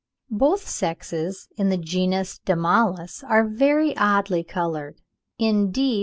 Both 0.31 0.67
sexes 0.67 1.47
in 1.57 1.69
the 1.69 1.77
genus 1.77 2.39
Damalis 2.43 3.23
are 3.23 3.47
very 3.47 3.95
oddly 3.95 4.43
coloured; 4.43 4.99
in 5.37 5.69
D. 5.69 5.99